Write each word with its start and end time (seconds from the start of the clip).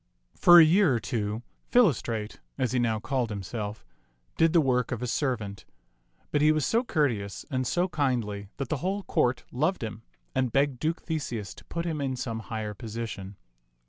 For 0.35 0.59
a 0.59 0.63
year 0.65 0.95
or 0.95 0.99
two, 0.99 1.43
Philostrate, 1.69 2.39
as 2.57 2.71
he 2.71 2.79
now 2.79 2.99
called 2.99 3.29
himself, 3.29 3.85
did 4.35 4.51
the 4.51 4.59
work 4.59 4.91
of 4.91 5.03
a 5.03 5.05
servant; 5.05 5.63
but 6.31 6.41
he 6.41 6.51
was 6.51 6.65
so 6.65 6.83
cour 6.83 7.07
teous 7.07 7.45
and 7.51 7.67
so 7.67 7.87
kindly 7.87 8.49
that 8.57 8.69
the 8.69 8.77
whole 8.77 9.03
court 9.03 9.43
loved 9.51 9.83
him 9.83 10.01
and 10.33 10.51
begged 10.51 10.79
Duke 10.79 11.03
Theseus 11.03 11.53
to 11.53 11.65
put 11.65 11.85
him 11.85 12.01
in 12.01 12.15
some 12.15 12.39
higher 12.39 12.73
position. 12.73 13.37